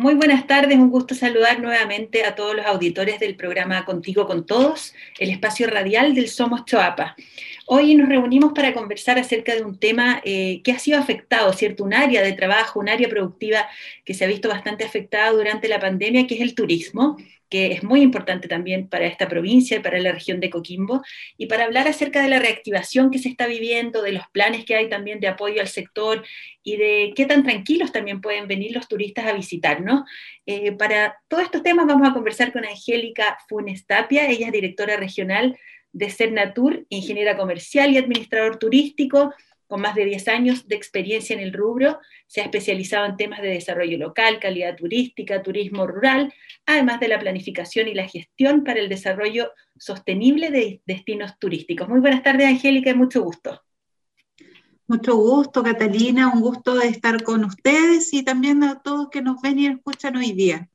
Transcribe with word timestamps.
Muy 0.00 0.14
buenas 0.14 0.46
tardes, 0.46 0.78
un 0.78 0.88
gusto 0.88 1.14
saludar 1.14 1.60
nuevamente 1.60 2.24
a 2.24 2.34
todos 2.34 2.56
los 2.56 2.64
auditores 2.64 3.20
del 3.20 3.36
programa 3.36 3.84
Contigo 3.84 4.26
con 4.26 4.46
Todos, 4.46 4.94
el 5.18 5.28
espacio 5.28 5.66
radial 5.66 6.14
del 6.14 6.28
Somos 6.28 6.64
Choapa. 6.64 7.14
Hoy 7.66 7.94
nos 7.94 8.08
reunimos 8.08 8.54
para 8.54 8.72
conversar 8.72 9.18
acerca 9.18 9.54
de 9.54 9.62
un 9.62 9.78
tema 9.78 10.22
eh, 10.24 10.62
que 10.64 10.72
ha 10.72 10.78
sido 10.78 10.98
afectado, 10.98 11.52
¿cierto? 11.52 11.84
Un 11.84 11.92
área 11.92 12.22
de 12.22 12.32
trabajo, 12.32 12.80
un 12.80 12.88
área 12.88 13.10
productiva 13.10 13.68
que 14.02 14.14
se 14.14 14.24
ha 14.24 14.28
visto 14.28 14.48
bastante 14.48 14.84
afectada 14.84 15.32
durante 15.32 15.68
la 15.68 15.78
pandemia, 15.78 16.26
que 16.26 16.36
es 16.36 16.40
el 16.40 16.54
turismo 16.54 17.18
que 17.50 17.72
es 17.72 17.82
muy 17.82 18.00
importante 18.00 18.48
también 18.48 18.88
para 18.88 19.06
esta 19.06 19.28
provincia 19.28 19.76
y 19.76 19.80
para 19.80 19.98
la 19.98 20.12
región 20.12 20.40
de 20.40 20.48
Coquimbo, 20.48 21.02
y 21.36 21.46
para 21.46 21.64
hablar 21.64 21.88
acerca 21.88 22.22
de 22.22 22.28
la 22.28 22.38
reactivación 22.38 23.10
que 23.10 23.18
se 23.18 23.28
está 23.28 23.46
viviendo, 23.46 24.02
de 24.02 24.12
los 24.12 24.22
planes 24.32 24.64
que 24.64 24.76
hay 24.76 24.88
también 24.88 25.20
de 25.20 25.28
apoyo 25.28 25.60
al 25.60 25.68
sector 25.68 26.24
y 26.62 26.76
de 26.76 27.12
qué 27.16 27.26
tan 27.26 27.42
tranquilos 27.42 27.92
también 27.92 28.20
pueden 28.20 28.46
venir 28.46 28.72
los 28.72 28.88
turistas 28.88 29.26
a 29.26 29.32
visitarnos. 29.32 30.02
Eh, 30.46 30.72
para 30.72 31.16
todos 31.28 31.42
estos 31.42 31.62
temas 31.62 31.86
vamos 31.86 32.08
a 32.08 32.14
conversar 32.14 32.52
con 32.52 32.64
Angélica 32.64 33.36
Funes 33.48 33.86
Tapia, 33.86 34.28
ella 34.30 34.46
es 34.46 34.52
directora 34.52 34.96
regional 34.96 35.58
de 35.92 36.10
Cernatur, 36.10 36.86
ingeniera 36.88 37.36
comercial 37.36 37.92
y 37.92 37.98
administrador 37.98 38.58
turístico, 38.58 39.34
con 39.70 39.80
más 39.80 39.94
de 39.94 40.04
10 40.04 40.26
años 40.26 40.66
de 40.66 40.74
experiencia 40.74 41.32
en 41.32 41.40
el 41.40 41.52
rubro, 41.52 42.00
se 42.26 42.40
ha 42.40 42.44
especializado 42.44 43.06
en 43.06 43.16
temas 43.16 43.40
de 43.40 43.50
desarrollo 43.50 43.98
local, 43.98 44.40
calidad 44.40 44.74
turística, 44.74 45.44
turismo 45.44 45.86
rural, 45.86 46.34
además 46.66 46.98
de 46.98 47.06
la 47.06 47.20
planificación 47.20 47.86
y 47.86 47.94
la 47.94 48.08
gestión 48.08 48.64
para 48.64 48.80
el 48.80 48.88
desarrollo 48.88 49.52
sostenible 49.78 50.50
de 50.50 50.82
destinos 50.86 51.38
turísticos. 51.38 51.88
Muy 51.88 52.00
buenas 52.00 52.24
tardes, 52.24 52.48
Angélica, 52.48 52.90
y 52.90 52.94
mucho 52.94 53.22
gusto. 53.22 53.62
Mucho 54.88 55.14
gusto, 55.14 55.62
Catalina, 55.62 56.32
un 56.34 56.40
gusto 56.40 56.74
de 56.74 56.88
estar 56.88 57.22
con 57.22 57.44
ustedes 57.44 58.12
y 58.12 58.24
también 58.24 58.64
a 58.64 58.82
todos 58.82 59.08
que 59.08 59.22
nos 59.22 59.40
ven 59.40 59.60
y 59.60 59.66
escuchan 59.68 60.16
hoy 60.16 60.32
día. 60.32 60.68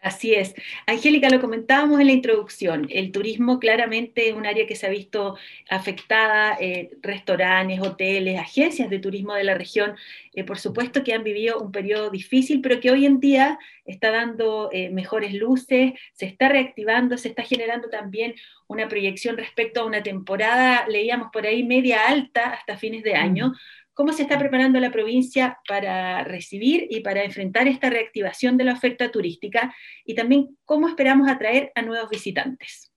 Así 0.00 0.32
es. 0.32 0.54
Angélica, 0.86 1.28
lo 1.28 1.40
comentábamos 1.40 1.98
en 1.98 2.06
la 2.06 2.12
introducción, 2.12 2.86
el 2.88 3.10
turismo 3.10 3.58
claramente 3.58 4.28
es 4.28 4.34
un 4.34 4.46
área 4.46 4.64
que 4.64 4.76
se 4.76 4.86
ha 4.86 4.90
visto 4.90 5.36
afectada, 5.68 6.56
eh, 6.60 6.90
restaurantes, 7.02 7.80
hoteles, 7.80 8.38
agencias 8.38 8.90
de 8.90 9.00
turismo 9.00 9.34
de 9.34 9.42
la 9.42 9.54
región, 9.54 9.96
eh, 10.34 10.44
por 10.44 10.58
supuesto 10.60 11.02
que 11.02 11.14
han 11.14 11.24
vivido 11.24 11.58
un 11.58 11.72
periodo 11.72 12.10
difícil, 12.10 12.60
pero 12.60 12.78
que 12.78 12.92
hoy 12.92 13.06
en 13.06 13.18
día 13.18 13.58
está 13.86 14.12
dando 14.12 14.70
eh, 14.72 14.88
mejores 14.90 15.34
luces, 15.34 15.94
se 16.12 16.26
está 16.26 16.48
reactivando, 16.48 17.18
se 17.18 17.28
está 17.28 17.42
generando 17.42 17.88
también 17.88 18.34
una 18.68 18.86
proyección 18.86 19.36
respecto 19.36 19.80
a 19.80 19.86
una 19.86 20.02
temporada, 20.04 20.86
leíamos 20.88 21.30
por 21.32 21.44
ahí, 21.44 21.64
media 21.64 22.06
alta 22.06 22.50
hasta 22.50 22.76
fines 22.76 23.02
de 23.02 23.14
año. 23.14 23.54
¿Cómo 23.98 24.12
se 24.12 24.22
está 24.22 24.38
preparando 24.38 24.78
la 24.78 24.92
provincia 24.92 25.58
para 25.66 26.22
recibir 26.22 26.86
y 26.88 27.00
para 27.00 27.24
enfrentar 27.24 27.66
esta 27.66 27.90
reactivación 27.90 28.56
de 28.56 28.62
la 28.62 28.74
oferta 28.74 29.10
turística? 29.10 29.74
Y 30.04 30.14
también, 30.14 30.56
¿cómo 30.64 30.86
esperamos 30.86 31.28
atraer 31.28 31.72
a 31.74 31.82
nuevos 31.82 32.08
visitantes? 32.08 32.92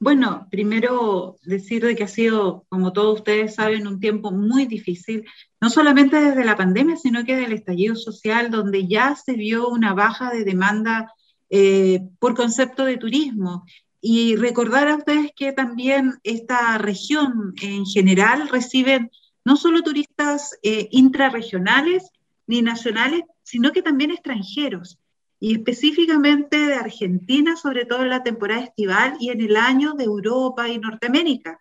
Bueno, 0.00 0.48
primero 0.50 1.36
decir 1.44 1.86
de 1.86 1.94
que 1.94 2.02
ha 2.02 2.08
sido, 2.08 2.66
como 2.68 2.92
todos 2.92 3.20
ustedes 3.20 3.54
saben, 3.54 3.86
un 3.86 4.00
tiempo 4.00 4.32
muy 4.32 4.66
difícil, 4.66 5.24
no 5.60 5.70
solamente 5.70 6.16
desde 6.20 6.44
la 6.44 6.56
pandemia, 6.56 6.96
sino 6.96 7.24
que 7.24 7.36
del 7.36 7.52
estallido 7.52 7.94
social, 7.94 8.50
donde 8.50 8.88
ya 8.88 9.14
se 9.14 9.34
vio 9.34 9.68
una 9.68 9.94
baja 9.94 10.32
de 10.32 10.42
demanda 10.42 11.12
eh, 11.48 12.00
por 12.18 12.34
concepto 12.34 12.84
de 12.84 12.96
turismo. 12.96 13.64
Y 14.00 14.34
recordar 14.34 14.88
a 14.88 14.96
ustedes 14.96 15.30
que 15.36 15.52
también 15.52 16.14
esta 16.24 16.76
región 16.78 17.54
en 17.62 17.86
general 17.86 18.48
recibe 18.48 19.08
no 19.44 19.56
solo 19.56 19.82
turistas 19.82 20.58
eh, 20.62 20.88
intrarregionales 20.90 22.10
ni 22.46 22.62
nacionales, 22.62 23.22
sino 23.42 23.72
que 23.72 23.82
también 23.82 24.10
extranjeros, 24.10 24.98
y 25.40 25.54
específicamente 25.54 26.56
de 26.56 26.74
Argentina, 26.74 27.56
sobre 27.56 27.84
todo 27.84 28.02
en 28.02 28.10
la 28.10 28.22
temporada 28.22 28.62
estival 28.62 29.16
y 29.18 29.30
en 29.30 29.40
el 29.40 29.56
año 29.56 29.94
de 29.94 30.04
Europa 30.04 30.68
y 30.68 30.78
Norteamérica. 30.78 31.60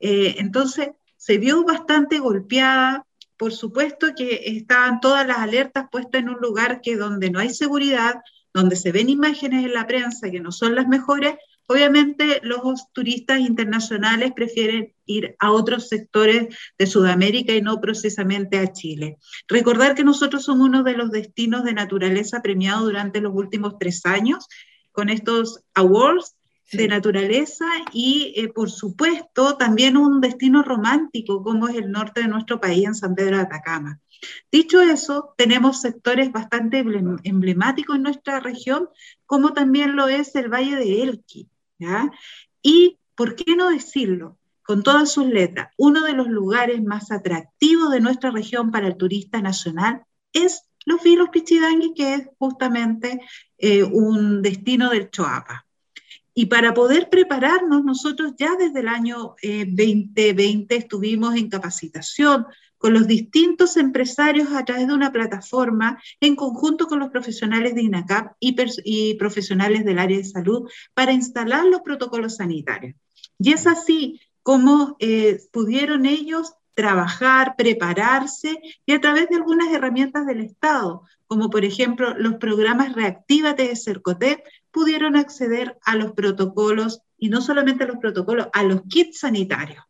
Eh, 0.00 0.34
entonces, 0.38 0.88
se 1.16 1.38
vio 1.38 1.62
bastante 1.62 2.18
golpeada, 2.18 3.06
por 3.36 3.52
supuesto 3.52 4.08
que 4.16 4.40
estaban 4.46 5.00
todas 5.00 5.26
las 5.26 5.38
alertas 5.38 5.86
puestas 5.92 6.22
en 6.22 6.30
un 6.30 6.40
lugar 6.40 6.80
que 6.80 6.96
donde 6.96 7.30
no 7.30 7.38
hay 7.38 7.50
seguridad, 7.50 8.20
donde 8.52 8.74
se 8.74 8.90
ven 8.90 9.08
imágenes 9.08 9.64
en 9.64 9.74
la 9.74 9.86
prensa 9.86 10.30
que 10.30 10.40
no 10.40 10.50
son 10.50 10.74
las 10.74 10.88
mejores, 10.88 11.36
Obviamente 11.70 12.40
los 12.42 12.90
turistas 12.92 13.38
internacionales 13.38 14.32
prefieren 14.34 14.92
ir 15.06 15.36
a 15.38 15.52
otros 15.52 15.88
sectores 15.88 16.48
de 16.76 16.86
Sudamérica 16.88 17.52
y 17.54 17.62
no 17.62 17.80
precisamente 17.80 18.58
a 18.58 18.72
Chile. 18.72 19.18
Recordar 19.46 19.94
que 19.94 20.02
nosotros 20.02 20.42
somos 20.42 20.66
uno 20.66 20.82
de 20.82 20.94
los 20.94 21.12
destinos 21.12 21.62
de 21.62 21.72
naturaleza 21.72 22.42
premiados 22.42 22.82
durante 22.82 23.20
los 23.20 23.32
últimos 23.32 23.78
tres 23.78 24.04
años 24.04 24.48
con 24.90 25.10
estos 25.10 25.60
awards 25.74 26.34
de 26.72 26.88
naturaleza 26.88 27.66
y, 27.92 28.34
eh, 28.34 28.48
por 28.48 28.68
supuesto, 28.68 29.56
también 29.56 29.96
un 29.96 30.20
destino 30.20 30.64
romántico 30.64 31.40
como 31.44 31.68
es 31.68 31.76
el 31.76 31.92
norte 31.92 32.22
de 32.22 32.28
nuestro 32.28 32.60
país, 32.60 32.84
en 32.84 32.96
San 32.96 33.14
Pedro 33.14 33.36
de 33.36 33.44
Atacama. 33.44 34.00
Dicho 34.50 34.80
eso, 34.82 35.34
tenemos 35.36 35.80
sectores 35.80 36.32
bastante 36.32 36.84
emblemáticos 37.22 37.94
en 37.94 38.02
nuestra 38.02 38.40
región, 38.40 38.88
como 39.24 39.52
también 39.52 39.94
lo 39.94 40.08
es 40.08 40.34
el 40.34 40.48
Valle 40.48 40.74
de 40.74 41.02
Elqui. 41.04 41.48
Y, 42.62 42.98
¿por 43.14 43.34
qué 43.34 43.56
no 43.56 43.70
decirlo? 43.70 44.38
Con 44.62 44.82
todas 44.82 45.10
sus 45.10 45.26
letras, 45.26 45.72
uno 45.76 46.04
de 46.04 46.12
los 46.12 46.28
lugares 46.28 46.82
más 46.82 47.10
atractivos 47.10 47.90
de 47.90 48.00
nuestra 48.00 48.30
región 48.30 48.70
para 48.70 48.86
el 48.86 48.96
turista 48.96 49.40
nacional 49.42 50.04
es 50.32 50.62
los 50.86 51.02
Vilos 51.02 51.28
Pichidangui, 51.30 51.92
que 51.94 52.14
es 52.14 52.28
justamente 52.38 53.20
eh, 53.58 53.82
un 53.82 54.42
destino 54.42 54.90
del 54.90 55.10
Choapa. 55.10 55.66
Y 56.34 56.46
para 56.46 56.72
poder 56.72 57.10
prepararnos, 57.10 57.84
nosotros 57.84 58.34
ya 58.38 58.54
desde 58.56 58.80
el 58.80 58.88
año 58.88 59.34
2020 59.42 60.74
eh, 60.74 60.78
estuvimos 60.78 61.34
en 61.34 61.50
capacitación 61.50 62.46
con 62.80 62.94
los 62.94 63.06
distintos 63.06 63.76
empresarios 63.76 64.52
a 64.54 64.64
través 64.64 64.88
de 64.88 64.94
una 64.94 65.12
plataforma 65.12 66.02
en 66.18 66.34
conjunto 66.34 66.86
con 66.86 66.98
los 66.98 67.10
profesionales 67.10 67.74
de 67.74 67.82
INACAP 67.82 68.32
y, 68.40 69.14
profesionales 69.16 69.84
del 69.84 69.98
área 69.98 70.16
de 70.16 70.24
salud 70.24 70.66
para 70.94 71.12
instalar 71.12 71.66
los 71.66 71.82
protocolos 71.82 72.36
sanitarios. 72.36 72.96
Y 73.38 73.52
es 73.52 73.66
así 73.66 74.22
como 74.42 74.96
eh, 74.98 75.40
pudieron 75.52 76.06
ellos 76.06 76.54
trabajar, 76.74 77.54
prepararse 77.58 78.58
y 78.86 78.92
a 78.92 79.00
través 79.00 79.28
de 79.28 79.36
algunas 79.36 79.70
herramientas 79.70 80.24
del 80.24 80.40
Estado, 80.40 81.02
como 81.26 81.50
por 81.50 81.66
ejemplo 81.66 82.14
los 82.16 82.36
programas 82.36 82.94
Reactívate 82.94 83.68
de 83.68 83.76
Cercotec, 83.76 84.42
pudieron 84.70 85.16
acceder 85.16 85.76
a 85.84 85.96
los 85.96 86.12
protocolos 86.12 87.02
y 87.18 87.28
no 87.28 87.42
solamente 87.42 87.84
a 87.84 87.88
los 87.88 87.98
protocolos, 87.98 88.48
a 88.54 88.62
los 88.62 88.80
kits 88.88 89.20
sanitarios. 89.20 89.84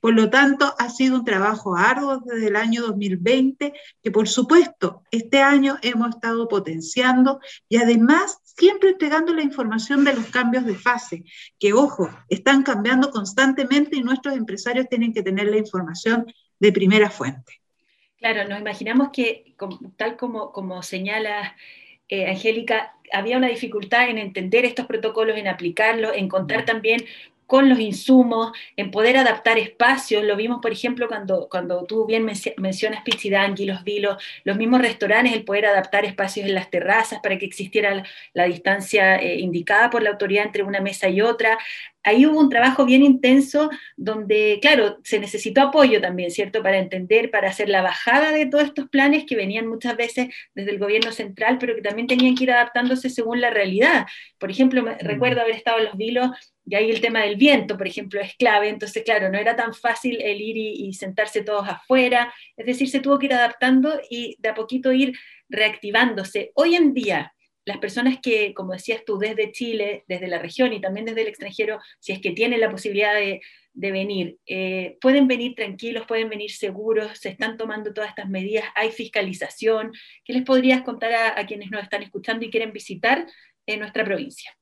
Por 0.00 0.14
lo 0.14 0.30
tanto, 0.30 0.74
ha 0.78 0.88
sido 0.88 1.16
un 1.16 1.24
trabajo 1.24 1.76
arduo 1.76 2.18
desde 2.24 2.48
el 2.48 2.56
año 2.56 2.82
2020, 2.82 3.72
que 4.02 4.10
por 4.10 4.28
supuesto 4.28 5.02
este 5.10 5.42
año 5.42 5.76
hemos 5.82 6.10
estado 6.16 6.48
potenciando 6.48 7.40
y 7.68 7.76
además 7.76 8.40
siempre 8.44 8.90
entregando 8.90 9.32
la 9.32 9.42
información 9.42 10.04
de 10.04 10.14
los 10.14 10.26
cambios 10.26 10.66
de 10.66 10.74
fase, 10.74 11.24
que 11.58 11.72
ojo, 11.72 12.10
están 12.28 12.62
cambiando 12.62 13.10
constantemente 13.10 13.96
y 13.96 14.02
nuestros 14.02 14.36
empresarios 14.36 14.88
tienen 14.88 15.12
que 15.12 15.22
tener 15.22 15.46
la 15.46 15.58
información 15.58 16.26
de 16.58 16.72
primera 16.72 17.10
fuente. 17.10 17.60
Claro, 18.18 18.46
nos 18.46 18.60
imaginamos 18.60 19.10
que, 19.12 19.54
tal 19.96 20.16
como, 20.16 20.52
como 20.52 20.82
señala 20.82 21.56
eh, 22.08 22.28
Angélica, 22.28 22.94
había 23.12 23.38
una 23.38 23.48
dificultad 23.48 24.10
en 24.10 24.18
entender 24.18 24.64
estos 24.64 24.86
protocolos, 24.86 25.38
en 25.38 25.48
aplicarlos, 25.48 26.12
en 26.14 26.28
contar 26.28 26.64
también 26.64 27.04
con 27.50 27.68
los 27.68 27.80
insumos, 27.80 28.52
en 28.76 28.92
poder 28.92 29.16
adaptar 29.16 29.58
espacios. 29.58 30.22
Lo 30.22 30.36
vimos, 30.36 30.60
por 30.62 30.70
ejemplo, 30.70 31.08
cuando, 31.08 31.48
cuando 31.50 31.84
tú 31.84 32.06
bien 32.06 32.24
mencionas 32.58 33.02
Pichidangui, 33.02 33.66
los 33.66 33.82
vilos, 33.82 34.22
los 34.44 34.56
mismos 34.56 34.80
restaurantes, 34.80 35.34
el 35.34 35.44
poder 35.44 35.66
adaptar 35.66 36.04
espacios 36.04 36.46
en 36.46 36.54
las 36.54 36.70
terrazas 36.70 37.18
para 37.20 37.36
que 37.38 37.46
existiera 37.46 38.04
la, 38.34 38.44
distancia 38.44 39.16
eh, 39.16 39.40
indicada 39.40 39.90
por 39.90 40.02
la 40.02 40.10
autoridad 40.10 40.46
entre 40.46 40.62
una 40.62 40.80
mesa 40.80 41.08
y 41.08 41.20
otra 41.22 41.58
ahí 42.02 42.26
hubo 42.26 42.40
un 42.40 42.48
trabajo 42.48 42.84
bien 42.84 43.02
intenso 43.02 43.70
donde, 43.96 44.58
claro, 44.60 44.98
se 45.04 45.18
necesitó 45.18 45.62
apoyo 45.62 46.00
también, 46.00 46.30
¿cierto? 46.30 46.62
Para 46.62 46.78
entender, 46.78 47.30
para 47.30 47.48
hacer 47.48 47.68
la 47.68 47.82
bajada 47.82 48.32
de 48.32 48.46
todos 48.46 48.64
estos 48.64 48.88
planes 48.88 49.24
que 49.26 49.36
venían 49.36 49.66
muchas 49.66 49.96
veces 49.96 50.28
desde 50.54 50.70
el 50.70 50.78
gobierno 50.78 51.12
central, 51.12 51.58
pero 51.58 51.74
que 51.74 51.82
también 51.82 52.06
tenían 52.06 52.34
que 52.34 52.44
ir 52.44 52.52
adaptándose 52.52 53.10
según 53.10 53.40
la 53.40 53.50
realidad. 53.50 54.06
Por 54.38 54.50
ejemplo, 54.50 54.82
me, 54.82 54.96
recuerdo 54.98 55.40
haber 55.40 55.54
estado 55.56 55.78
en 55.78 55.84
los 55.86 55.96
vilos 55.96 56.30
y 56.70 56.76
ahí 56.76 56.88
el 56.88 57.00
tema 57.00 57.22
del 57.22 57.34
viento, 57.34 57.76
por 57.76 57.88
ejemplo, 57.88 58.20
es 58.20 58.36
clave, 58.36 58.68
entonces, 58.68 59.02
claro, 59.02 59.28
no 59.28 59.36
era 59.36 59.56
tan 59.56 59.74
fácil 59.74 60.20
el 60.22 60.40
ir 60.40 60.56
y, 60.56 60.92
sentarse 60.94 61.42
todos 61.42 61.68
afuera, 61.68 62.32
es 62.56 62.64
decir, 62.64 62.88
se 62.88 63.00
tuvo 63.00 63.18
que 63.18 63.26
ir 63.26 63.34
adaptando 63.34 64.00
y 64.08 64.36
de 64.38 64.50
a 64.50 64.54
poquito 64.54 64.92
ir 64.92 65.18
reactivándose. 65.48 66.52
Hoy 66.54 66.76
en 66.76 66.94
día, 66.94 67.34
las 67.64 67.78
personas 67.78 68.18
que, 68.22 68.54
como 68.54 68.72
decías 68.72 69.04
tú, 69.04 69.18
desde 69.18 69.50
Chile, 69.50 70.04
desde 70.06 70.28
la 70.28 70.38
región 70.38 70.72
y 70.72 70.80
también 70.80 71.06
desde 71.06 71.22
el 71.22 71.26
extranjero, 71.26 71.80
si 71.98 72.12
es 72.12 72.20
que 72.20 72.30
tienen 72.30 72.60
la 72.60 72.70
posibilidad 72.70 73.14
de, 73.14 73.40
venir. 73.72 74.38
Eh, 74.46 74.96
pueden 75.00 75.26
venir 75.26 75.56
tranquilos, 75.56 76.06
pueden 76.06 76.28
venir 76.28 76.52
seguros, 76.52 77.18
se 77.18 77.30
están 77.30 77.56
tomando 77.56 77.92
todas 77.92 78.10
estas 78.10 78.28
medidas, 78.28 78.66
hay 78.76 78.92
fiscalización. 78.92 79.90
¿Qué 80.24 80.34
les 80.34 80.44
podrías 80.44 80.82
contar 80.82 81.36
a, 81.36 81.46
quienes 81.46 81.72
nos 81.72 81.82
están 81.82 82.04
escuchando 82.04 82.46
y 82.46 82.50
quieren 82.50 82.72
visitar 82.72 83.26
en 83.66 83.80
nuestra 83.80 84.04
provincia? 84.04 84.52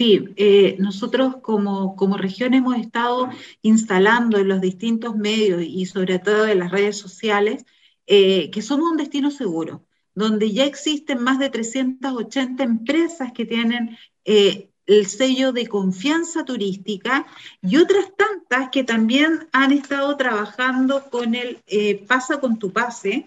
Sí, 0.00 0.30
eh, 0.36 0.76
nosotros 0.78 1.36
como, 1.42 1.94
como 1.94 2.16
región 2.16 2.54
hemos 2.54 2.74
estado 2.78 3.28
instalando 3.60 4.38
en 4.38 4.48
los 4.48 4.62
distintos 4.62 5.14
medios 5.14 5.62
y 5.62 5.84
sobre 5.84 6.18
todo 6.18 6.46
en 6.46 6.60
las 6.60 6.70
redes 6.70 6.96
sociales 6.96 7.66
eh, 8.06 8.50
que 8.50 8.62
somos 8.62 8.90
un 8.90 8.96
destino 8.96 9.30
seguro, 9.30 9.84
donde 10.14 10.52
ya 10.52 10.64
existen 10.64 11.22
más 11.22 11.38
de 11.38 11.50
380 11.50 12.62
empresas 12.62 13.32
que 13.32 13.44
tienen 13.44 13.98
el 14.24 15.06
sello 15.06 15.52
de 15.52 15.66
confianza 15.66 16.46
turística 16.46 17.26
y 17.60 17.76
otras 17.76 18.06
tantas 18.16 18.70
que 18.70 18.84
también 18.84 19.50
han 19.52 19.70
estado 19.70 20.16
trabajando 20.16 21.10
con 21.10 21.34
el 21.34 21.58
eh, 21.66 22.02
Pasa 22.08 22.40
con 22.40 22.58
tu 22.58 22.72
pase, 22.72 23.26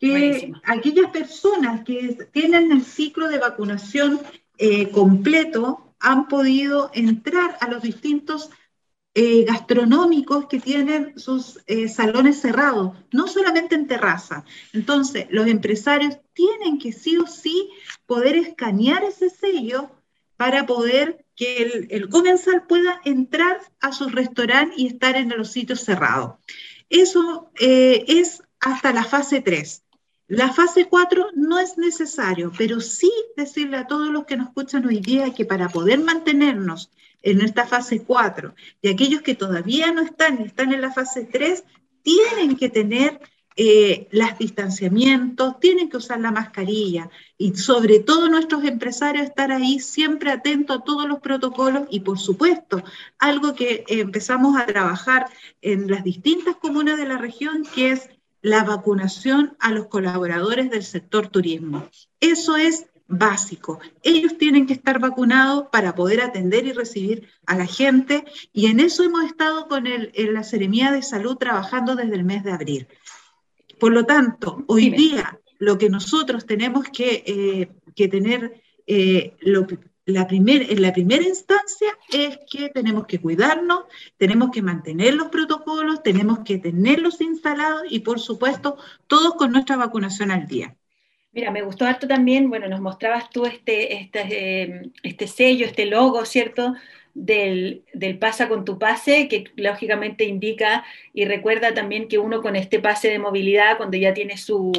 que 0.00 0.54
aquellas 0.64 1.10
personas 1.10 1.84
que 1.84 2.16
tienen 2.32 2.72
el 2.72 2.82
ciclo 2.82 3.28
de 3.28 3.36
vacunación 3.36 4.18
eh, 4.56 4.88
completo 4.88 5.84
han 6.00 6.28
podido 6.28 6.90
entrar 6.94 7.56
a 7.60 7.68
los 7.68 7.82
distintos 7.82 8.50
eh, 9.14 9.44
gastronómicos 9.44 10.46
que 10.46 10.60
tienen 10.60 11.18
sus 11.18 11.58
salones 11.92 12.40
cerrados, 12.40 12.96
no 13.12 13.26
solamente 13.26 13.74
en 13.74 13.88
terraza. 13.88 14.44
Entonces, 14.72 15.26
los 15.30 15.46
empresarios 15.48 16.18
tienen 16.34 16.78
que 16.78 16.92
sí 16.92 17.16
o 17.16 17.26
sí 17.26 17.70
poder 18.06 18.36
escanear 18.36 19.02
ese 19.02 19.30
sello 19.30 19.90
para 20.38 20.66
poder 20.66 21.26
que 21.34 21.86
el, 21.90 22.08
comensal 22.08 22.64
pueda 22.66 23.00
entrar 23.04 23.60
a 23.80 23.92
su 23.92 24.08
restaurante 24.08 24.74
y 24.76 24.86
estar 24.86 25.16
en 25.16 25.30
los 25.36 25.50
sitios 25.50 25.80
cerrados. 25.80 26.36
Eso 26.88 27.50
eh, 27.58 28.04
es 28.06 28.42
hasta 28.60 28.92
la 28.92 29.04
fase 29.04 29.40
3. 29.40 29.84
La 30.28 30.52
fase 30.52 30.84
4 30.84 31.30
no 31.36 31.58
es 31.58 31.78
necesario, 31.78 32.52
pero 32.58 32.82
sí 32.82 33.10
decirle 33.34 33.78
a 33.78 33.86
todos 33.86 34.10
los 34.10 34.26
que 34.26 34.36
nos 34.36 34.48
escuchan 34.48 34.84
hoy 34.84 35.00
día 35.00 35.32
que 35.32 35.46
para 35.46 35.70
poder 35.70 36.00
mantenernos 36.00 36.90
en 37.22 37.40
esta 37.40 37.66
fase 37.66 38.02
4 38.04 38.54
y 38.82 38.88
aquellos 38.88 39.22
que 39.22 39.34
todavía 39.34 39.90
no 39.90 40.02
están, 40.02 40.42
están 40.42 40.74
en 40.74 40.82
la 40.82 40.92
fase 40.92 41.24
3, 41.24 41.64
tienen 42.02 42.56
que 42.56 42.68
tener 42.68 43.20
eh, 43.56 44.06
los 44.12 44.38
distanciamientos, 44.38 45.58
tienen 45.60 45.88
que 45.88 45.96
usar 45.96 46.20
la 46.20 46.30
mascarilla 46.30 47.08
y 47.38 47.56
sobre 47.56 47.98
todo 47.98 48.28
nuestros 48.28 48.64
empresarios 48.64 49.24
estar 49.24 49.50
ahí 49.50 49.80
siempre 49.80 50.30
atentos 50.30 50.76
a 50.76 50.84
todos 50.84 51.08
los 51.08 51.20
protocolos 51.20 51.88
y 51.90 52.00
por 52.00 52.18
supuesto 52.18 52.84
algo 53.18 53.54
que 53.54 53.84
empezamos 53.88 54.56
a 54.58 54.66
trabajar 54.66 55.26
en 55.62 55.90
las 55.90 56.04
distintas 56.04 56.54
comunas 56.56 56.98
de 56.98 57.06
la 57.06 57.16
región 57.16 57.64
que 57.74 57.92
es 57.92 58.10
la 58.42 58.64
vacunación 58.64 59.56
a 59.60 59.70
los 59.70 59.86
colaboradores 59.86 60.70
del 60.70 60.82
sector 60.82 61.28
turismo. 61.28 61.88
Eso 62.20 62.56
es 62.56 62.86
básico. 63.08 63.80
Ellos 64.02 64.36
tienen 64.36 64.66
que 64.66 64.74
estar 64.74 65.00
vacunados 65.00 65.68
para 65.72 65.94
poder 65.94 66.20
atender 66.20 66.66
y 66.66 66.72
recibir 66.72 67.28
a 67.46 67.56
la 67.56 67.66
gente 67.66 68.24
y 68.52 68.66
en 68.66 68.80
eso 68.80 69.02
hemos 69.02 69.24
estado 69.24 69.66
con 69.66 69.86
el, 69.86 70.12
en 70.14 70.34
la 70.34 70.44
Seremía 70.44 70.92
de 70.92 71.02
Salud 71.02 71.36
trabajando 71.36 71.96
desde 71.96 72.14
el 72.14 72.24
mes 72.24 72.44
de 72.44 72.52
abril. 72.52 72.86
Por 73.80 73.92
lo 73.92 74.04
tanto, 74.04 74.64
hoy 74.66 74.90
día 74.90 75.40
lo 75.58 75.78
que 75.78 75.88
nosotros 75.88 76.46
tenemos 76.46 76.86
que, 76.90 77.24
eh, 77.26 78.08
tener 78.08 78.62
eh, 78.86 79.36
la 80.08 80.26
en 80.30 80.82
la 80.82 80.92
primera 80.92 81.22
instancia 81.22 81.88
es 82.12 82.38
que 82.50 82.70
tenemos 82.70 83.06
que 83.06 83.20
cuidarnos, 83.20 83.84
tenemos 84.16 84.50
que 84.50 84.62
mantener 84.62 85.14
los 85.14 85.28
protocolos, 85.28 86.02
tenemos 86.02 86.40
que 86.40 86.58
tenerlos 86.58 87.20
instalados 87.20 87.82
y 87.90 88.00
por 88.00 88.18
supuesto 88.18 88.76
todos 89.06 89.34
con 89.34 89.52
nuestra 89.52 89.76
vacunación 89.76 90.30
al 90.30 90.46
día. 90.46 90.74
Mira, 91.32 91.50
me 91.50 91.62
gustó 91.62 91.84
harto 91.84 92.08
también, 92.08 92.48
bueno, 92.48 92.68
nos 92.68 92.80
mostrabas 92.80 93.28
tú 93.30 93.44
este, 93.44 93.94
este, 93.94 94.62
eh, 94.62 94.90
este 95.02 95.26
sello, 95.26 95.66
este 95.66 95.86
logo, 95.86 96.24
¿cierto? 96.24 96.74
del, 97.14 97.84
pasa 98.18 98.48
con 98.48 98.64
tu 98.64 98.78
pase, 98.78 99.28
que 99.28 99.44
lógicamente 99.56 100.24
indica 100.24 100.84
y 101.12 101.24
recuerda 101.24 101.74
también 101.74 102.08
que 102.08 102.18
uno 102.18 102.40
con 102.40 102.56
este 102.56 102.78
pase 102.78 103.08
de 103.08 103.18
movilidad, 103.18 103.76
cuando 103.76 103.96
ya 103.96 104.14
tiene 104.14 104.36
su, 104.36 104.72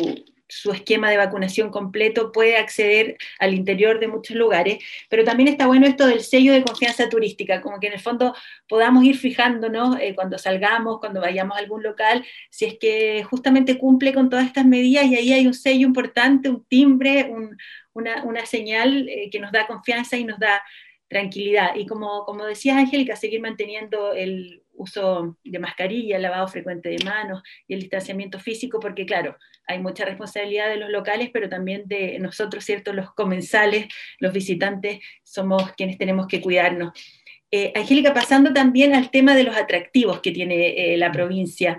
su 0.49 0.71
esquema 0.71 1.09
de 1.11 1.17
vacunación 1.17 1.69
completo, 1.69 2.31
puede 2.31 2.57
acceder 2.57 3.17
al 3.37 3.53
interior 3.53 3.99
de 3.99 4.07
muchos 4.07 4.35
lugares, 4.35 4.79
pero 5.07 5.23
también 5.23 5.47
está 5.47 5.67
bueno 5.67 5.85
esto 5.85 6.07
del 6.07 6.21
sello 6.21 6.51
de 6.51 6.63
confianza 6.63 7.07
turística, 7.07 7.61
como 7.61 7.79
que 7.79 7.87
en 7.87 7.93
el 7.93 7.99
fondo 7.99 8.35
podamos 8.67 9.03
ir 9.03 9.15
fijándonos 9.15 9.97
eh, 10.01 10.15
cuando 10.15 10.37
salgamos, 10.39 10.99
cuando 10.99 11.21
vayamos 11.21 11.55
a 11.55 11.59
algún 11.59 11.83
local, 11.83 12.25
si 12.49 12.65
es 12.65 12.77
que 12.79 13.23
justamente 13.23 13.77
cumple 13.77 14.13
con 14.13 14.29
todas 14.29 14.47
estas 14.47 14.65
medidas 14.65 15.05
y 15.05 15.15
ahí 15.15 15.33
hay 15.33 15.45
un 15.45 15.53
sello 15.53 15.85
importante, 15.85 16.49
un 16.49 16.65
timbre, 16.65 17.31
una, 17.93 18.45
señal 18.45 19.07
eh, 19.07 19.29
que 19.31 19.39
nos 19.39 19.51
da 19.51 19.67
confianza 19.67 20.17
y 20.17 20.23
nos 20.23 20.39
da 20.39 20.63
tranquilidad. 21.07 21.75
Y 21.75 21.85
como, 21.85 22.25
como 22.25 22.45
decías, 22.45 22.77
Angélica, 22.77 23.15
seguir 23.15 23.41
manteniendo 23.41 24.13
el 24.13 24.63
uso 24.79 25.37
de 25.43 25.59
mascarilla, 25.59 26.17
lavado 26.17 26.47
frecuente 26.47 26.89
de 26.89 27.03
manos 27.03 27.43
y 27.67 27.73
el 27.73 27.81
distanciamiento 27.81 28.39
físico, 28.39 28.79
porque 28.79 29.05
claro, 29.05 29.37
hay 29.67 29.79
mucha 29.79 30.05
responsabilidad 30.05 30.69
de 30.69 30.77
los 30.77 30.89
locales, 30.89 31.29
pero 31.31 31.49
también 31.49 31.83
de 31.85 32.17
nosotros, 32.19 32.63
¿cierto? 32.63 32.93
Los 32.93 33.13
comensales, 33.13 33.87
los 34.19 34.33
visitantes, 34.33 34.99
somos 35.21 35.73
quienes 35.73 35.97
tenemos 35.97 36.27
que 36.27 36.41
cuidarnos. 36.41 36.93
Eh, 37.51 37.73
Angélica, 37.75 38.13
pasando 38.13 38.53
también 38.53 38.95
al 38.95 39.11
tema 39.11 39.35
de 39.35 39.43
los 39.43 39.57
atractivos 39.57 40.21
que 40.21 40.31
tiene 40.31 40.93
eh, 40.93 40.97
la 40.97 41.11
provincia. 41.11 41.77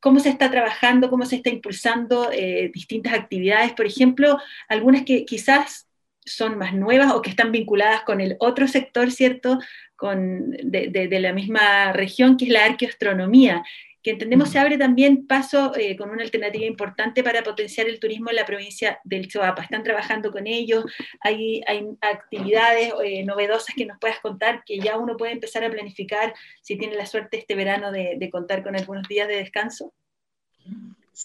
¿Cómo 0.00 0.18
se 0.18 0.30
está 0.30 0.50
trabajando, 0.50 1.10
cómo 1.10 1.26
se 1.26 1.36
está 1.36 1.50
impulsando 1.50 2.30
eh, 2.32 2.70
distintas 2.72 3.12
actividades? 3.12 3.72
Por 3.74 3.86
ejemplo, 3.86 4.38
algunas 4.68 5.04
que 5.04 5.26
quizás 5.26 5.90
son 6.24 6.58
más 6.58 6.74
nuevas 6.74 7.12
o 7.12 7.22
que 7.22 7.30
están 7.30 7.52
vinculadas 7.52 8.02
con 8.02 8.20
el 8.20 8.36
otro 8.38 8.68
sector, 8.68 9.10
¿cierto? 9.10 9.58
Con, 10.00 10.50
de, 10.50 11.20
la 11.20 11.34
misma 11.34 11.92
región, 11.92 12.38
que 12.38 12.46
es 12.46 12.50
la 12.50 12.64
arqueoastronomía, 12.64 13.62
que 14.02 14.12
entendemos 14.12 14.48
se 14.48 14.58
abre 14.58 14.78
también 14.78 15.26
paso 15.26 15.76
eh, 15.76 15.94
con 15.94 16.08
una 16.08 16.22
alternativa 16.22 16.64
importante 16.64 17.22
para 17.22 17.42
potenciar 17.42 17.86
el 17.86 18.00
turismo 18.00 18.30
en 18.30 18.36
la 18.36 18.46
provincia 18.46 18.98
del 19.04 19.28
Choapa. 19.28 19.62
Están 19.62 19.82
trabajando 19.82 20.30
con 20.30 20.46
ellos, 20.46 20.86
hay, 21.20 21.60
hay 21.66 21.86
actividades 22.00 22.94
eh, 23.04 23.24
novedosas 23.24 23.74
que 23.74 23.84
nos 23.84 23.98
puedas 23.98 24.20
contar, 24.20 24.62
que 24.64 24.78
ya 24.78 24.96
uno 24.96 25.18
puede 25.18 25.32
empezar 25.32 25.64
a 25.64 25.70
planificar 25.70 26.32
si 26.62 26.78
tiene 26.78 26.96
la 26.96 27.04
suerte 27.04 27.36
este 27.36 27.54
verano 27.54 27.92
de, 27.92 28.14
de 28.16 28.30
contar 28.30 28.62
con 28.62 28.74
algunos 28.74 29.06
días 29.06 29.28
de 29.28 29.36
descanso. 29.36 29.92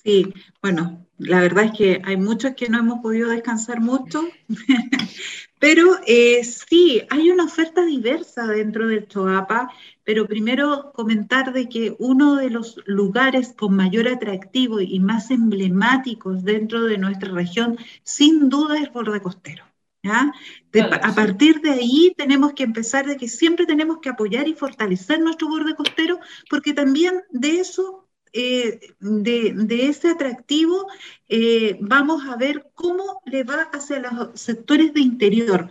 Sí, 0.03 0.33
bueno, 0.61 1.07
la 1.17 1.39
verdad 1.39 1.65
es 1.65 1.71
que 1.71 2.01
hay 2.03 2.17
muchos 2.17 2.53
que 2.55 2.67
no 2.69 2.79
hemos 2.79 2.99
podido 2.99 3.29
descansar 3.29 3.79
mucho, 3.79 4.23
pero 5.59 5.83
eh, 6.05 6.43
sí, 6.43 7.01
hay 7.09 7.29
una 7.31 7.45
oferta 7.45 7.83
diversa 7.85 8.45
dentro 8.47 8.87
del 8.87 9.07
Choapa, 9.07 9.71
pero 10.03 10.27
primero 10.27 10.91
comentar 10.93 11.53
de 11.53 11.69
que 11.69 11.95
uno 11.99 12.35
de 12.35 12.49
los 12.49 12.79
lugares 12.85 13.53
con 13.53 13.75
mayor 13.75 14.07
atractivo 14.09 14.81
y 14.81 14.99
más 14.99 15.31
emblemáticos 15.31 16.43
dentro 16.43 16.83
de 16.83 16.97
nuestra 16.97 17.31
región, 17.31 17.77
sin 18.03 18.49
duda, 18.49 18.75
es 18.75 18.83
el 18.83 18.89
borde 18.91 19.21
costero. 19.21 19.63
a 21.01 21.15
partir 21.15 21.61
de 21.61 21.71
ahí 21.71 22.13
tenemos 22.17 22.53
que 22.53 22.63
empezar 22.63 23.05
de 23.07 23.17
que 23.17 23.27
siempre 23.27 23.65
tenemos 23.65 23.99
que 23.99 24.09
apoyar 24.09 24.47
y 24.47 24.53
fortalecer 24.53 25.19
nuestro 25.19 25.47
borde 25.47 25.75
costero, 25.75 26.19
porque 26.49 26.73
también 26.73 27.23
de 27.31 27.59
eso 27.59 28.04
eh, 28.33 28.79
de, 28.99 29.87
ese 29.87 30.09
atractivo, 30.09 30.87
eh, 31.29 31.77
vamos 31.81 32.25
a 32.27 32.35
ver 32.35 32.69
cómo 32.73 33.21
le 33.25 33.43
va 33.43 33.63
hacia 33.73 33.99
los 33.99 34.39
sectores 34.39 34.93
de 34.93 35.01
interior. 35.01 35.69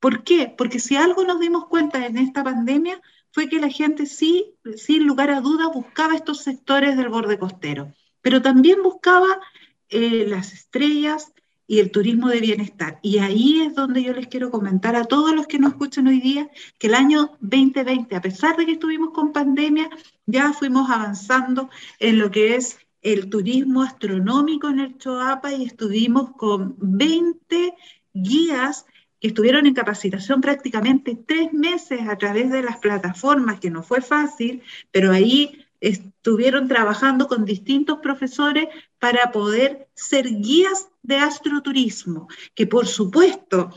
¿Por 0.00 0.24
qué? 0.24 0.52
Porque 0.56 0.80
si 0.80 0.96
algo 0.96 1.24
nos 1.24 1.40
dimos 1.40 1.66
cuenta 1.66 2.06
en 2.06 2.18
esta 2.18 2.44
pandemia 2.44 3.00
fue 3.32 3.48
que 3.48 3.58
la 3.58 3.68
gente 3.68 4.06
sí, 4.06 4.54
sin 4.76 5.06
lugar 5.06 5.30
a 5.30 5.40
dudas, 5.40 5.68
buscaba 5.74 6.14
estos 6.14 6.42
sectores 6.42 6.96
del 6.96 7.08
borde 7.08 7.38
costero, 7.38 7.92
pero 8.22 8.40
también 8.40 8.82
buscaba 8.82 9.40
eh, 9.88 10.24
las 10.28 10.52
estrellas, 10.52 11.33
y 11.66 11.80
el 11.80 11.90
turismo 11.90 12.28
de 12.28 12.40
bienestar. 12.40 12.98
Y 13.02 13.18
ahí 13.18 13.62
es 13.62 13.74
donde 13.74 14.02
yo 14.02 14.12
les 14.12 14.26
quiero 14.26 14.50
comentar 14.50 14.96
a 14.96 15.04
todos 15.04 15.34
los 15.34 15.46
que 15.46 15.58
nos 15.58 15.72
escuchan 15.72 16.06
hoy 16.06 16.20
día 16.20 16.50
que 16.78 16.88
el 16.88 16.94
año 16.94 17.32
2020, 17.40 18.14
a 18.16 18.20
pesar 18.20 18.56
de 18.56 18.66
que 18.66 18.72
estuvimos 18.72 19.10
con 19.12 19.32
pandemia, 19.32 19.88
ya 20.26 20.52
fuimos 20.52 20.90
avanzando 20.90 21.70
en 21.98 22.18
lo 22.18 22.30
que 22.30 22.56
es 22.56 22.78
el 23.02 23.28
turismo 23.28 23.82
astronómico 23.82 24.68
en 24.68 24.80
el 24.80 24.98
Choapa 24.98 25.52
y 25.52 25.64
estuvimos 25.64 26.32
con 26.32 26.74
20 26.78 27.74
guías 28.14 28.86
que 29.20 29.28
estuvieron 29.28 29.66
en 29.66 29.74
capacitación 29.74 30.40
prácticamente 30.40 31.16
tres 31.26 31.52
meses 31.52 32.08
a 32.08 32.16
través 32.16 32.50
de 32.50 32.62
las 32.62 32.78
plataformas, 32.78 33.60
que 33.60 33.70
no 33.70 33.82
fue 33.82 34.00
fácil, 34.00 34.62
pero 34.90 35.12
ahí 35.12 35.63
estuvieron 35.88 36.68
trabajando 36.68 37.28
con 37.28 37.44
distintos 37.44 37.98
profesores 37.98 38.68
para 38.98 39.30
poder 39.32 39.88
ser 39.94 40.26
guías 40.26 40.88
de 41.02 41.16
astroturismo, 41.16 42.28
que 42.54 42.66
por 42.66 42.86
supuesto, 42.86 43.70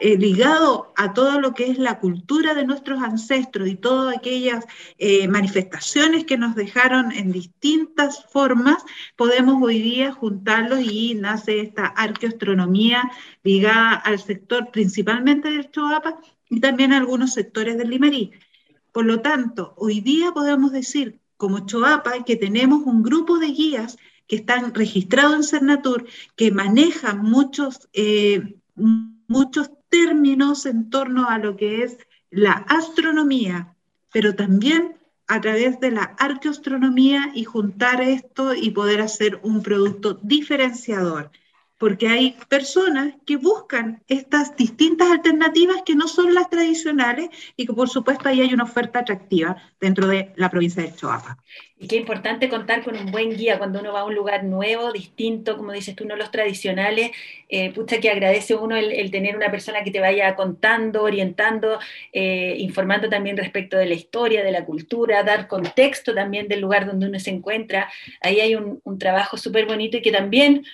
eh, 0.00 0.18
ligado 0.18 0.92
a 0.96 1.14
todo 1.14 1.40
lo 1.40 1.54
que 1.54 1.70
es 1.70 1.78
la 1.78 1.98
cultura 1.98 2.52
de 2.52 2.66
nuestros 2.66 3.02
ancestros 3.02 3.66
y 3.68 3.76
todas 3.76 4.14
aquellas 4.14 4.66
eh, 4.98 5.26
manifestaciones 5.26 6.26
que 6.26 6.36
nos 6.36 6.54
dejaron 6.54 7.10
en 7.12 7.32
distintas 7.32 8.26
formas, 8.26 8.84
podemos 9.16 9.62
hoy 9.62 9.80
día 9.80 10.12
juntarlos 10.12 10.80
y 10.80 11.14
nace 11.14 11.60
esta 11.60 11.86
arqueoastronomía 11.86 13.10
ligada 13.42 13.94
al 13.94 14.18
sector 14.18 14.70
principalmente 14.70 15.48
del 15.50 15.70
Choapa 15.70 16.20
y 16.50 16.60
también 16.60 16.92
a 16.92 16.98
algunos 16.98 17.32
sectores 17.32 17.78
del 17.78 17.88
Limarí. 17.88 18.32
Por 18.92 19.06
lo 19.06 19.22
tanto, 19.22 19.72
hoy 19.78 20.00
día 20.00 20.32
podemos 20.32 20.70
decir 20.70 21.23
como 21.36 21.66
Choapa 21.66 22.24
que 22.24 22.36
tenemos 22.36 22.82
un 22.84 23.02
grupo 23.02 23.38
de 23.38 23.48
guías 23.48 23.96
que 24.26 24.36
están 24.36 24.74
registrados 24.74 25.34
en 25.34 25.42
Cernatur, 25.44 26.06
que 26.36 26.50
manejan 26.50 27.22
muchos, 27.22 27.88
eh, 27.92 28.56
muchos 28.74 29.70
términos 29.88 30.66
en 30.66 30.90
torno 30.90 31.28
a 31.28 31.38
lo 31.38 31.56
que 31.56 31.82
es 31.82 31.98
la 32.30 32.52
astronomía, 32.52 33.76
pero 34.12 34.34
también 34.34 34.96
a 35.26 35.40
través 35.40 35.80
de 35.80 35.90
la 35.90 36.02
arqueoastronomía 36.18 37.32
y 37.34 37.44
juntar 37.44 38.00
esto 38.02 38.54
y 38.54 38.70
poder 38.70 39.00
hacer 39.00 39.40
un 39.42 39.62
producto 39.62 40.14
diferenciador 40.22 41.30
porque 41.78 42.08
hay 42.08 42.36
personas 42.48 43.14
que 43.26 43.36
buscan 43.36 44.02
estas 44.08 44.56
distintas 44.56 45.10
alternativas 45.10 45.82
que 45.84 45.94
no 45.94 46.06
son 46.08 46.34
las 46.34 46.48
tradicionales 46.48 47.28
y 47.56 47.66
que 47.66 47.72
por 47.72 47.88
supuesto 47.88 48.28
ahí 48.28 48.40
hay 48.40 48.54
una 48.54 48.64
oferta 48.64 49.00
atractiva 49.00 49.56
dentro 49.80 50.06
de 50.06 50.32
la 50.36 50.50
provincia 50.50 50.82
de 50.82 50.94
Choapa. 50.94 51.36
Y 51.76 51.88
qué 51.88 51.96
importante 51.96 52.48
contar 52.48 52.84
con 52.84 52.96
un 52.96 53.10
buen 53.10 53.36
guía 53.36 53.58
cuando 53.58 53.80
uno 53.80 53.92
va 53.92 54.00
a 54.00 54.04
un 54.04 54.14
lugar 54.14 54.44
nuevo, 54.44 54.92
distinto, 54.92 55.56
como 55.56 55.72
dices 55.72 55.96
tú, 55.96 56.06
no 56.06 56.16
los 56.16 56.30
tradicionales. 56.30 57.10
Eh, 57.48 57.72
pucha 57.74 58.00
que 58.00 58.08
agradece 58.08 58.54
uno 58.54 58.76
el, 58.76 59.10
tener 59.10 59.36
una 59.36 59.50
persona 59.50 59.82
que 59.82 59.90
te 59.90 60.00
vaya 60.00 60.34
contando, 60.36 61.02
orientando, 61.02 61.78
eh, 62.12 62.54
informando 62.58 63.08
también 63.08 63.36
respecto 63.36 63.76
de 63.76 63.86
la 63.86 63.94
historia, 63.94 64.44
de 64.44 64.52
la 64.52 64.64
cultura, 64.64 65.24
dar 65.24 65.48
contexto 65.48 66.14
también 66.14 66.48
del 66.48 66.60
lugar 66.60 66.86
donde 66.86 67.06
uno 67.08 67.18
se 67.18 67.30
encuentra. 67.30 67.90
Ahí 68.20 68.40
hay 68.40 68.54
un, 68.54 68.80
un 68.84 68.98
trabajo 68.98 69.36
súper 69.36 69.66
bonito 69.66 69.96
y 69.96 70.02
que 70.02 70.12
también 70.12 70.64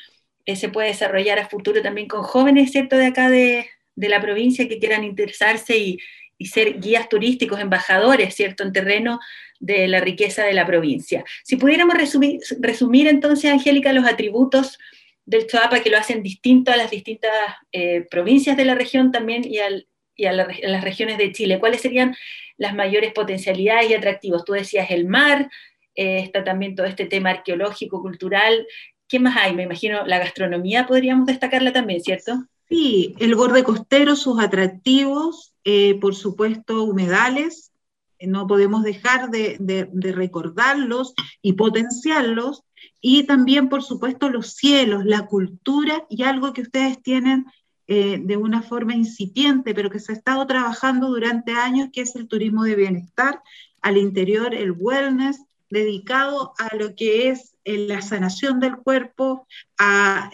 se 0.47 0.69
puede 0.69 0.89
desarrollar 0.89 1.39
a 1.39 1.49
futuro 1.49 1.83
también 1.83 2.09
con 2.09 2.23
jóvenes, 2.23 2.73
¿cierto?, 2.73 2.97
de 2.97 3.07
acá 3.07 3.31
de, 3.31 3.69
la 3.97 4.21
provincia 4.21 4.67
que 4.67 4.79
quieran 4.79 5.05
interesarse 5.05 5.77
y, 5.79 5.99
ser 6.43 6.81
guías 6.81 7.11
turísticos, 7.11 7.61
embajadores, 7.61 8.35
¿cierto?, 8.35 8.63
en 8.63 8.73
terreno 8.73 9.21
de 9.59 9.89
la 9.89 10.01
riqueza 10.01 10.43
de 10.45 10.55
la 10.55 10.67
provincia. 10.67 11.23
Si 11.45 11.57
pudiéramos 11.57 11.95
resumir, 11.97 13.09
entonces, 13.09 13.51
Angélica, 13.51 13.93
los 13.93 14.07
atributos 14.07 14.79
del 15.27 15.47
Choapa 15.47 15.81
que 15.81 15.91
lo 15.91 15.99
hacen 15.99 16.23
distinto 16.23 16.73
a 16.73 16.77
las 16.77 16.91
distintas 16.91 17.31
eh, 17.73 18.07
provincias 18.11 18.57
de 18.57 18.65
la 18.65 18.75
región 18.75 19.13
también 19.13 19.43
y, 19.45 19.59
a, 19.59 20.33
las 20.33 20.85
regiones 20.85 21.19
de 21.19 21.33
Chile, 21.33 21.61
¿cuáles 21.61 21.83
serían 21.83 22.17
las 22.57 22.75
mayores 22.75 23.13
potencialidades 23.13 23.91
y 23.91 23.95
atractivos? 23.95 24.45
Tú 24.45 24.55
decías 24.55 24.91
el 24.91 25.07
mar, 25.07 25.51
eh, 25.95 26.21
está 26.21 26.43
también 26.43 26.75
todo 26.75 26.87
este 26.87 27.07
tema 27.07 27.31
arqueológico, 27.31 28.01
cultural, 28.01 28.67
¿Qué 29.11 29.19
más 29.19 29.37
hay? 29.37 29.57
Me 29.57 29.65
imagino 29.65 30.07
la 30.07 30.21
gastronomía 30.21 30.87
podríamos 30.87 31.27
destacarla 31.27 31.73
también, 31.73 32.01
¿cierto? 32.01 32.47
Sí, 32.69 33.17
el 33.19 33.35
borde 33.35 33.65
costero, 33.65 34.15
sus 34.15 34.39
atractivos, 34.41 35.53
eh, 35.65 35.99
por 36.01 36.15
supuesto, 36.15 36.85
humedales, 36.85 37.73
eh, 38.21 38.29
no 38.29 38.47
podemos 38.47 38.85
dejar 38.85 39.31
de, 39.31 39.91
recordarlos 39.93 41.15
y 41.43 41.55
potenciarlos, 41.55 42.63
y 43.01 43.25
también, 43.25 43.69
por 43.69 43.83
supuesto, 43.83 44.31
los 44.31 44.55
cielos, 44.55 45.05
la 45.05 45.27
cultura 45.27 46.07
y 46.09 46.23
algo 46.23 46.53
que 46.53 46.63
ustedes 46.63 47.03
tienen 47.03 47.47
eh, 47.89 48.21
de 48.23 48.37
una 48.37 48.63
forma 48.63 48.95
incipiente, 48.95 49.75
pero 49.75 49.91
que 49.91 49.99
se 49.99 50.13
ha 50.13 50.15
estado 50.15 50.47
trabajando 50.47 51.09
durante 51.09 51.51
años, 51.51 51.89
que 51.93 52.03
es 52.03 52.15
el 52.15 52.29
turismo 52.29 52.63
de 52.63 52.77
bienestar, 52.77 53.43
al 53.83 53.97
interior 53.97 54.55
el 54.55 54.71
wellness, 54.71 55.41
dedicado 55.71 56.53
a 56.59 56.75
lo 56.77 56.95
que 56.95 57.29
es 57.29 57.57
eh, 57.65 57.87
la 57.87 58.03
sanación 58.03 58.59
del 58.59 58.77
cuerpo, 58.77 59.47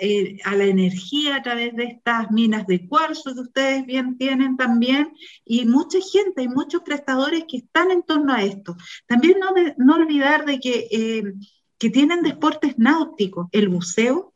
eh, 0.00 0.38
a, 0.44 0.54
la 0.54 0.64
energía 0.64 1.36
a 1.36 1.42
través 1.42 1.76
de 1.76 1.84
estas 1.84 2.30
minas 2.30 2.66
de 2.66 2.88
cuarzo 2.88 3.34
que 3.34 3.40
ustedes 3.40 3.86
bien 3.86 4.16
tienen 4.16 4.56
también, 4.56 5.12
y 5.44 5.66
mucha 5.66 5.98
gente, 6.00 6.40
hay 6.40 6.48
muchos 6.48 6.82
prestadores 6.82 7.44
que 7.48 7.58
están 7.58 7.90
en 7.90 8.02
torno 8.02 8.32
a 8.32 8.42
esto. 8.42 8.76
También 9.06 9.38
no, 9.38 9.52
no 9.76 9.94
olvidar 9.94 10.46
de 10.46 10.58
que, 10.58 10.88
eh, 10.90 11.34
que 11.78 11.90
tienen 11.90 12.22
deportes 12.22 12.78
náuticos, 12.78 13.48
el 13.52 13.68
buceo, 13.68 14.32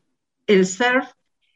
el 0.47 0.67
surf, 0.67 1.09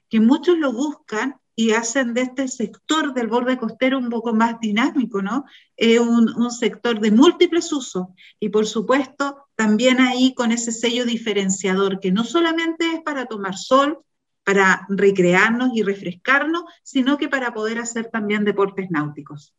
que 0.08 0.20
muchos 0.20 0.56
lo 0.58 0.72
buscan 0.72 1.36
y 1.56 1.72
hacen 1.72 2.14
de 2.14 2.22
este 2.22 2.48
sector 2.48 3.14
del 3.14 3.28
borde 3.28 3.56
costero 3.56 3.98
un 3.98 4.08
poco 4.08 4.34
más 4.34 4.58
dinámico, 4.60 5.22
¿no? 5.22 5.44
Es 5.76 6.00
un, 6.00 6.34
un, 6.36 6.50
sector 6.50 7.00
de 7.00 7.10
múltiples 7.10 7.72
usos 7.72 8.08
y 8.40 8.48
por 8.48 8.66
supuesto 8.66 9.46
también 9.54 10.00
ahí 10.00 10.34
con 10.34 10.52
ese 10.52 10.72
sello 10.72 11.04
diferenciador 11.04 12.00
que 12.00 12.12
no 12.12 12.24
solamente 12.24 12.86
es 12.92 13.00
para 13.02 13.26
tomar 13.26 13.56
sol, 13.56 14.00
para 14.44 14.86
recrearnos 14.88 15.70
y 15.74 15.82
refrescarnos, 15.82 16.64
sino 16.82 17.16
que 17.18 17.28
para 17.28 17.54
poder 17.54 17.78
hacer 17.78 18.06
también 18.06 18.44
deportes 18.44 18.90
náuticos. 18.90 19.54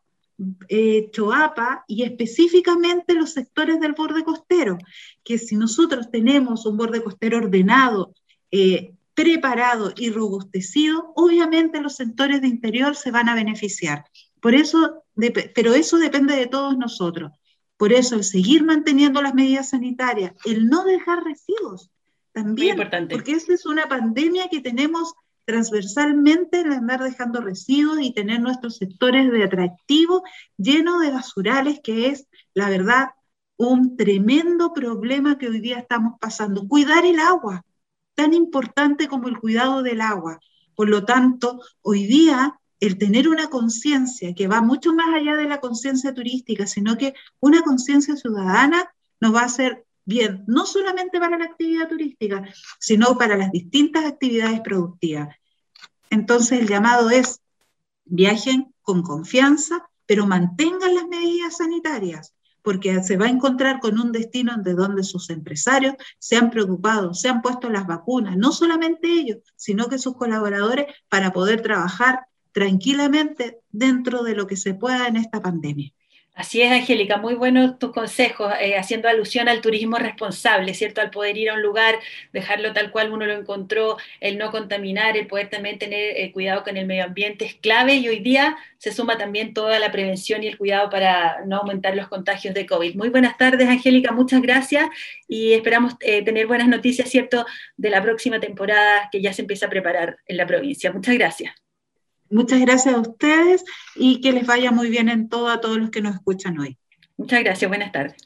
eh, 0.71 1.11
Choapa 1.13 1.85
y 1.87 2.05
específicamente 2.05 3.13
los 3.13 3.35
sectores 3.35 3.79
del 3.79 3.93
borde 3.93 4.25
costero, 4.25 4.79
que 5.23 5.37
si 5.37 5.57
nosotros 5.57 6.11
tenemos 6.11 6.65
un 6.65 6.79
borde 6.79 7.05
costero 7.05 7.37
ordenado, 7.37 8.15
eh, 8.51 8.95
preparado 9.13 9.93
y 9.99 10.09
robustecido, 10.09 11.13
obviamente 11.15 11.83
los 11.83 11.97
sectores 11.97 12.41
de 12.41 12.49
interior 12.49 12.97
se 12.97 13.11
van 13.11 13.29
a 13.29 13.35
beneficiar. 13.35 14.07
Por 14.41 14.55
eso, 14.55 15.03
pero 15.55 15.75
eso 15.75 15.99
depende 15.99 16.37
de 16.37 16.47
todos 16.47 16.77
nosotros. 16.77 17.33
Por 17.77 17.93
eso 17.93 18.17
el 18.17 18.25
seguir 18.25 18.65
manteniendo 18.65 19.21
las 19.21 19.35
medidas 19.35 19.71
sanitarias, 19.71 20.33
el 20.45 20.69
no 20.69 20.85
dejar 20.85 21.25
residuos, 21.25 21.91
también, 22.33 22.77
porque 23.11 23.33
esa 23.33 23.55
es 23.55 23.65
una 23.65 23.89
pandemia 23.89 24.49
que 24.51 24.61
tenemos 24.61 25.15
transversalmente, 25.47 26.61
el 26.61 26.73
andar 26.73 27.03
dejando 27.03 27.41
residuos 27.41 27.99
y 28.03 28.13
tener 28.13 28.41
nuestros 28.41 28.77
sectores 28.77 29.31
de 29.31 29.45
atractivo 29.45 30.23
llenos 30.59 31.01
de 31.01 31.13
basurales, 31.13 31.81
que 31.83 32.09
es, 32.09 32.29
la 32.53 32.69
verdad, 32.69 33.11
un 33.57 33.97
tremendo 33.97 34.73
problema 34.75 35.39
que 35.39 35.49
hoy 35.49 35.61
día 35.61 35.79
estamos 35.79 36.19
pasando. 36.21 36.67
Cuidar 36.69 37.07
el 37.07 37.21
agua, 37.21 37.65
tan 38.15 38.35
importante 38.35 39.09
como 39.09 39.29
el 39.29 39.39
cuidado 39.39 39.83
del 39.83 40.01
agua. 40.01 40.41
Por 40.75 40.91
lo 40.91 41.05
tanto, 41.05 41.63
hoy 41.81 42.07
día 42.07 42.59
el 42.81 42.99
tener 42.99 43.29
una 43.29 43.49
conciencia 43.49 44.35
que 44.35 44.49
va 44.49 44.61
mucho 44.61 44.93
más 44.93 45.15
allá 45.15 45.37
de 45.37 45.49
la 45.49 45.61
conciencia 45.61 46.13
turística, 46.13 46.67
sino 46.67 46.97
que 46.97 47.15
una 47.41 47.63
conciencia 47.63 48.17
ciudadana 48.17 48.93
nos 49.21 49.35
va 49.35 49.41
a 49.41 49.47
hacer 49.47 49.87
bien, 50.05 50.45
no 50.47 50.67
solamente 50.67 51.19
para 51.19 51.39
la 51.39 51.47
actividad 51.47 51.89
turística, 51.89 52.45
sino 52.79 53.19
para 53.19 53.37
las 53.37 53.51
distintas 53.51 54.05
actividades 54.05 54.61
productivas. 54.61 55.35
Entonces 56.11 56.61
el 56.61 56.69
llamado 56.69 57.11
es, 57.11 57.41
viajen 58.05 58.73
con 58.83 59.03
confianza, 59.03 59.89
pero 60.07 60.27
mantengan 60.27 60.95
las 60.95 61.07
medidas 61.09 61.57
sanitarias, 61.57 62.35
porque 62.63 63.03
se 63.03 63.17
va 63.17 63.27
a 63.27 63.31
encontrar 63.31 63.81
con 63.81 63.99
un 63.99 64.13
destino 64.13 64.57
de 64.59 64.75
donde 64.75 65.03
sus 65.03 65.31
empresarios 65.31 65.95
se 66.19 66.37
han 66.37 66.51
preocupado, 66.51 67.13
se 67.15 67.29
han 67.29 67.43
puesto 67.43 67.69
las 67.69 67.87
vacunas, 67.87 68.37
no 68.37 68.53
solamente 68.53 69.09
ellos, 69.09 69.39
sino 69.57 69.89
que 69.89 69.99
sus 69.99 70.17
colaboradores 70.17 70.87
para 71.09 71.33
poder 71.33 71.63
trabajar 71.63 72.27
tranquilamente 72.57 73.59
dentro 73.71 74.23
de 74.23 74.35
lo 74.35 74.47
que 74.47 74.57
se 74.57 74.73
pueda 74.73 75.09
en 75.09 75.17
esta 75.17 75.43
pandemia. 75.43 75.93
Así 76.33 76.63
es, 76.63 76.73
Angélica, 76.73 77.19
muy 77.19 77.35
buenos 77.35 77.79
tus 77.79 77.93
consejos, 77.93 78.51
eh, 78.63 78.79
haciendo 78.79 79.11
alusión 79.11 79.47
al 79.47 79.61
turismo 79.61 79.99
responsable, 79.99 80.73
¿cierto? 80.73 81.03
Al 81.03 81.11
poder 81.11 81.37
ir 81.37 81.51
a 81.51 81.55
un 81.55 81.61
lugar, 81.61 81.97
dejarlo 82.33 82.73
tal 82.73 82.91
cual 82.91 83.13
uno 83.13 83.27
lo 83.27 83.35
encontró, 83.35 83.99
el 84.21 84.39
no 84.39 84.51
contaminar, 84.51 85.19
el 85.19 85.27
poder 85.27 85.51
también 85.51 85.79
tener 85.79 86.17
eh, 86.17 86.33
cuidado 86.33 86.63
con 86.63 86.79
el 86.79 86.87
medio 86.87 87.05
ambiente 87.05 87.45
es 87.45 87.57
clave 87.57 87.97
y 87.97 88.09
hoy 88.09 88.21
día 88.21 88.57
se 88.79 88.91
suma 88.91 89.19
también 89.19 89.53
toda 89.53 89.79
la 89.79 89.93
prevención 89.93 90.43
y 90.43 90.47
el 90.47 90.57
cuidado 90.57 90.89
para 90.89 91.45
no 91.45 91.59
aumentar 91.59 91.95
los 91.95 92.09
contagios 92.09 92.55
de 92.55 92.65
COVID. 92.65 92.95
Muy 92.95 93.11
buenas 93.11 93.37
tardes, 93.37 93.69
Angélica, 93.69 94.13
muchas 94.13 94.41
gracias 94.41 94.87
y 95.29 95.53
esperamos 95.53 95.97
eh, 96.01 96.23
tener 96.23 96.47
buenas 96.47 96.69
noticias, 96.69 97.11
¿cierto?, 97.11 97.45
de 97.77 97.91
la 97.91 98.03
próxima 98.03 98.41
temporada 98.41 99.11
que 99.13 99.21
ya 99.21 99.35
se 99.35 99.43
empieza 99.43 99.67
a 99.67 99.71
preparar 99.71 100.17
en 100.27 100.39
la 100.39 100.47
provincia. 100.47 100.91
Muchas 100.91 101.15
gracias. 101.17 101.66
Muchas 102.31 102.61
gracias 102.61 102.95
a 102.95 103.01
ustedes 103.01 103.65
y 103.95 104.21
que 104.21 104.33
les 104.33 104.47
vaya 104.47 104.71
muy 104.71 104.91
bien 104.91 105.09
en 105.09 105.29
todo 105.29 105.49
a 105.49 105.61
todos 105.61 105.79
los 105.79 105.91
que 105.91 106.01
nos 106.01 106.15
escuchan 106.15 106.59
hoy. 106.59 106.79
Muchas 107.17 107.41
gracias, 107.43 107.69
buenas 107.69 107.93
tardes. 107.93 108.26